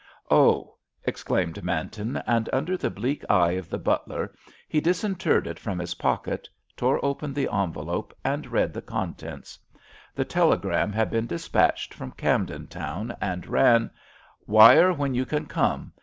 [0.31, 2.17] "Oh!" exclaimed Manton.
[2.25, 4.33] And under the bleak eye of the butler
[4.67, 9.59] he disinterred it from his pocket, tore open the envelope, and read the contents.
[10.15, 13.91] The telegram had been dispatched from Camden Town, and ran:
[14.49, 15.93] "_Wire when you can come.